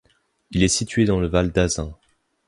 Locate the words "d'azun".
1.51-1.93